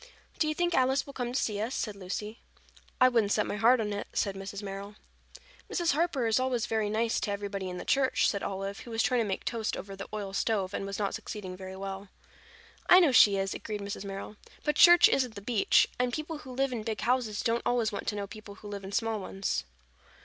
[0.39, 2.39] "Do you think Alice will come to see us?" asked Lucy.
[2.99, 4.63] "I wouldn't set my heart on it," said Mrs.
[4.63, 4.95] Merrill.
[5.71, 5.91] "Mrs.
[5.91, 9.21] Harper is always very nice to everybody in the church," said Olive, who was trying
[9.21, 12.09] to make toast over the oil stove and was not succeeding very well.
[12.89, 14.03] "I know she is," agreed Mrs.
[14.03, 14.37] Merrill.
[14.63, 18.07] "But church isn't the beach, and people who live in big houses don't always want
[18.07, 19.65] to know people who live in small ones."